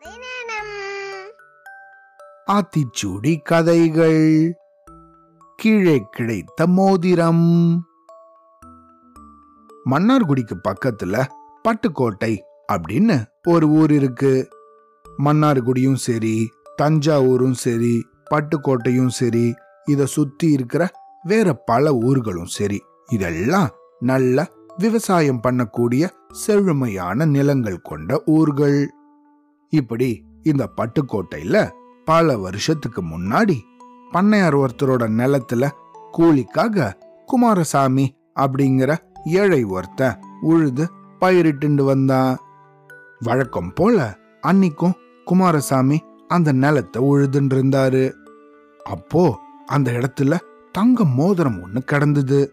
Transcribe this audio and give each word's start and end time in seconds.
கதை 0.00 0.12
ஆத்திச்சூடி 2.52 3.42
கதைகள். 3.42 4.54
கீழே 5.56 6.06
கிடைத்த 6.10 6.66
மோதிரம். 6.66 7.86
மன்னார்குடிக்கு 9.90 10.60
பக்கத்துல 10.68 11.24
பட்டுக்கோட்டை 11.68 12.38
அப்படின்னு 12.72 13.24
ஒரு 13.48 13.68
ஊர் 13.68 13.92
இருக்கு. 13.92 14.48
மன்னார்குடியும் 15.24 15.94
சரி 15.94 16.50
தஞ்சாவூரும் 16.82 17.52
சரி 17.52 18.06
பட்டுக்கோட்டையும் 18.30 19.08
சரி 19.08 19.54
இத 19.84 20.06
சுத்தி 20.06 20.52
இருக்கிற 20.52 20.90
வேற 21.22 21.54
பல 21.54 21.92
ஊர்களும் 21.92 22.46
சரி. 22.46 22.84
இதெல்லாம் 23.10 23.68
நல்ல 23.98 24.48
விவசாயம் 24.76 25.40
பண்ணக்கூடிய 25.42 26.08
செழுமையான 26.30 27.24
நிலங்கள் 27.24 27.80
கொண்ட 27.80 28.22
ஊர்கள். 28.26 28.90
இப்படி 29.68 30.24
இந்த 30.42 30.68
பட்டுக்கோட்டையில 30.76 31.70
பல 32.04 32.38
வருஷத்துக்கு 32.38 33.02
முன்னாடி 33.02 33.58
பண்ணையார் 34.12 34.64
ஒருத்தரோட 34.64 35.08
நிலத்துல 35.10 35.70
கூலிக்காக 36.12 36.92
குமாரசாமி 37.26 38.16
அப்படிங்கிற 38.36 38.96
ஏழை 39.24 39.64
ஒருத்தன் 39.64 40.18
உழுது 40.40 40.90
பயிரிட்டு 41.20 41.84
வந்தான். 41.84 42.36
வழக்கம் 43.18 43.72
போல 43.72 44.16
அன்னிக்கும் 44.42 44.92
குமாரசாமி 45.24 46.02
அந்த 46.28 46.52
நிலத்தை 46.52 47.02
உழுதுன்னு 47.02 47.54
இருந்தாரு 47.54 48.12
அப்போ 48.84 49.38
அந்த 49.66 49.90
இடத்துல 49.92 50.38
தங்க 50.72 51.04
மோதிரம் 51.04 51.66
ஒண்ணு 51.66 51.78
கிடந்தது. 51.78 52.52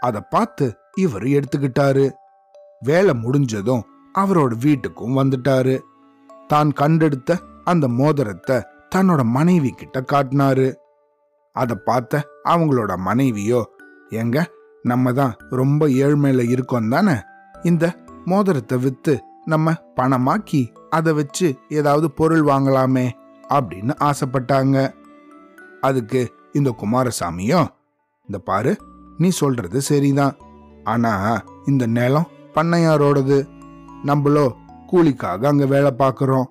அத 0.00 0.20
பார்த்து 0.20 0.76
இவர் 0.96 1.22
எடுத்துக்கிட்டாரு. 1.22 2.10
வேலை 2.80 3.14
முடிஞ்சதும் 3.14 3.84
அவரோட 4.18 4.52
வீட்டுக்கும் 4.60 5.18
வந்துட்டாரு. 5.22 5.80
தான் 6.54 6.70
கண்டெடுத்த 6.80 7.40
அந்த 7.64 7.86
மோதிரத்தை 7.98 8.56
தன்னோட 8.94 9.20
மனைவி 9.36 9.70
கிட்ட 9.70 9.98
காட்டினாரு. 10.12 10.68
அதை 11.56 11.76
பார்த்த 11.84 12.22
அவங்களோட 12.52 12.92
மனைவியோ 13.08 13.60
எங்க 14.20 14.36
நம்ம 14.84 15.12
தான் 15.12 15.34
ரொம்ப 15.60 15.82
ஏழ்மையில 16.04 16.42
இருக்கோம் 16.54 16.90
தானே? 16.94 17.14
இந்த 17.62 17.84
மோதிரத்தை 18.30 18.76
வித்து 18.84 19.14
நம்ம 19.52 19.74
பணமாக்கி 19.96 20.62
அதை 20.90 21.12
வச்சு 21.18 21.48
ஏதாவது 21.78 22.06
பொருள் 22.18 22.44
வாங்கலாமே 22.50 23.06
அப்படின்னு 23.56 23.94
ஆசைப்பட்டாங்க. 24.08 24.76
அதுக்கு 25.80 26.20
இந்த 26.58 26.70
குமாரசாமியும் 26.82 27.70
இந்த 28.28 28.38
பாரு 28.48 28.72
நீ 29.18 29.28
சொல்றது 29.40 29.78
சரிதான். 29.88 30.36
ஆனா 30.84 31.12
இந்த 31.70 31.84
நிலம் 31.96 32.30
பண்ணையாரோடது. 32.54 33.38
நம்மளோ 34.10 34.46
கூலிக்காக 34.92 35.46
அங்க 35.46 35.66
வேலை 35.66 35.90
பார்க்கறோம். 35.98 36.44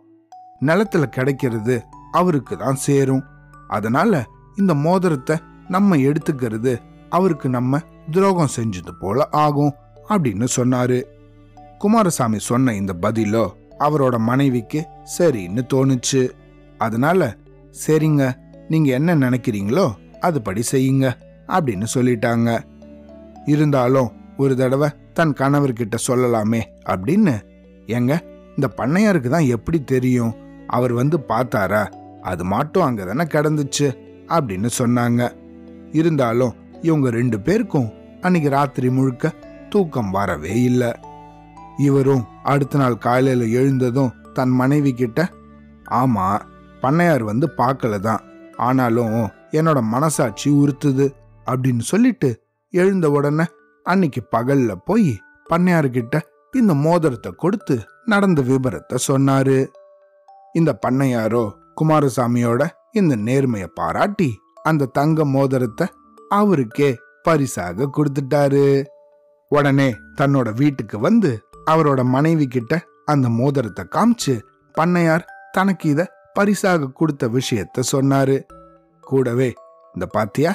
நிலத்துல 0.62 1.04
கிடைக்கிறது 1.04 1.84
அவருக்கு 2.12 2.58
தான் 2.58 2.76
சேரும். 2.76 3.24
அதனால 3.68 4.26
இந்த 4.58 4.74
மோதிரத்தை 4.74 5.36
நம்ம 5.68 5.98
எடுத்துக்கிறது 5.98 6.82
அவருக்கு 7.10 7.50
நம்ம 7.50 7.80
துரோகம் 8.12 8.56
செஞ்சது 8.56 8.92
போல 9.00 9.28
ஆகும் 9.32 9.74
அப்படின்னு 10.10 10.48
சொன்னாரு. 10.56 11.04
குமாரசாமி 11.78 12.40
சொன்ன 12.40 12.74
இந்த 12.74 12.94
பதிலோ 13.02 13.46
அவரோட 13.80 14.18
மனைவிக்கு 14.18 14.86
சரின்னு 15.18 15.62
தோணுச்சு. 15.74 16.30
அதனால 16.78 17.36
சரிங்க 17.88 18.34
நீங்க 18.70 18.94
என்ன 18.94 19.16
நினைக்கிறீங்களோ 19.16 19.92
அதுபடி 20.22 20.64
செய்யுங்க 20.72 21.14
அப்படின்னு 21.48 21.86
சொல்லிட்டாங்க. 21.94 22.64
இருந்தாலும் 23.46 24.12
ஒரு 24.38 24.56
தடவை 24.56 24.90
தன் 25.14 25.34
கணவர்கிட்ட 25.34 25.96
சொல்லலாமே 26.08 26.62
அப்படின்னு 26.86 27.34
ஏங்க 27.88 28.14
இந்த 28.56 28.68
பண்ணையாருக்கு 28.78 29.30
தான் 29.30 29.46
எப்படி 29.46 29.84
தெரியும்? 29.84 30.34
அவர் 30.68 30.94
வந்து 30.94 31.20
பார்த்தாரா? 31.28 31.84
அது 32.22 32.46
மட்டும் 32.46 32.84
அங்கே 32.84 33.04
தானே 33.04 33.24
கிடந்துச்சு 33.24 33.88
அப்படின்னு 34.28 34.70
சொன்னாங்க. 34.78 35.32
இருந்தாலும் 35.92 36.54
இவங்க 36.82 37.10
ரெண்டு 37.10 37.40
பேருக்கும் 37.40 37.92
அன்னைக்கு 38.22 38.50
ராத்திரி 38.50 38.90
முழுக்க 38.90 39.32
தூக்கம் 39.70 40.12
வரவே 40.12 40.62
இல்லை. 40.62 40.92
இவரும் 41.78 42.24
அடுத்த 42.44 42.78
நாள் 42.78 42.98
காலையில் 42.98 43.52
எழுந்ததும் 43.52 44.14
தன் 44.34 44.50
மனைவி 44.50 44.94
கிட்ட 44.94 45.30
ஆமா 45.92 46.42
பண்ணையார் 46.82 47.24
வந்து 47.24 47.50
பார்க்கல 47.58 48.00
தான். 48.00 48.22
ஆனாலும் 48.58 49.32
என்னோட 49.52 49.82
மனசாட்சி 49.82 50.50
உறுத்துது 50.50 51.14
அப்படின்னு 51.46 51.80
சொல்லிட்டு 51.80 52.42
எழுந்த 52.72 53.12
உடனே 53.12 53.44
அன்னைக்கு 53.84 54.24
பகல்ல 54.32 54.76
போய் 54.86 55.20
பண்ணையார்கிட்ட 55.52 56.20
இந்த 56.60 56.74
மோதிரத்தை 56.86 57.32
கொடுத்து 57.44 57.76
நடந்த 58.06 58.40
விபரத்தை 58.42 58.98
சொன்னாரு. 59.08 59.58
இந்த 60.54 60.72
பண்ணையாரோ 60.84 61.44
குமாரசாமியோட 61.82 62.62
இந்த 62.92 63.14
நேர்மைய 63.28 63.66
பாராட்டி 63.80 64.30
அந்த 64.64 64.90
தங்க 64.98 65.26
மோதிரத்தை 65.36 65.86
அவருக்கே 66.30 66.90
பரிசாக 67.26 67.90
கொடுத்துட்டாரு. 67.98 68.66
உடனே 69.52 69.90
தன்னோட 70.20 70.50
வீட்டுக்கு 70.62 70.98
வந்து 71.00 71.32
அவரோட 71.72 72.02
மனைவி 72.16 72.46
கிட்ட 72.48 72.74
அந்த 73.06 73.28
மோதிரத்தை 73.40 73.84
காமிச்சு 73.96 74.36
பண்ணையார் 74.76 75.28
தனக்கு 75.52 75.88
இத 75.90 76.02
பரிசாக 76.34 76.92
கொடுத்த 77.00 77.24
விஷயத்த 77.28 77.84
சொன்னாரு. 77.92 78.38
கூடவே 79.04 79.50
இந்த 79.96 80.06
பாத்தியா 80.16 80.52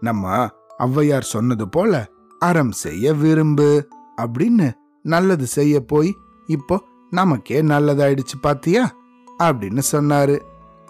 நம்ம 0.00 0.50
ஔவையார் 0.86 1.32
சொன்னது 1.34 1.66
போல 1.68 1.92
அறம் 2.40 2.74
செய்ய 2.84 3.12
விரும்பு 3.14 3.68
அப்படின்னு 4.22 4.68
நல்லது 5.02 5.46
செய்ய 5.46 5.84
போய் 5.84 6.16
இப்போ 6.46 6.82
நமக்கே 7.10 7.62
நல்லதாயிடுச்சு 7.62 8.40
பாத்தியா? 8.40 8.92
அப்படின்னு 9.38 9.82
சொன்னாரு. 9.92 10.40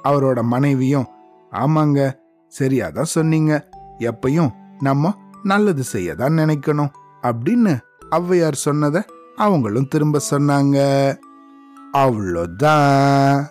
அவரோட 0.04 0.42
மனைவியும் 0.42 1.06
ஆமாங்க 1.52 2.12
சரியாதான் 2.48 3.02
சொன்னீங்க. 3.02 3.68
எப்பையும் 3.98 4.50
நம்ம 4.78 5.14
நல்லது 5.42 5.82
செய்ய 5.82 6.14
தான் 6.14 6.38
நினைக்கணும். 6.38 6.90
அப்படின்னு 7.22 7.78
ஔவையார் 8.10 8.52
சொன்னதை 8.52 9.02
அவங்களும் 9.36 9.88
திரும்ப 9.88 10.20
சொன்னாங்க. 10.30 10.76
அவ்வளோதான். 11.92 13.46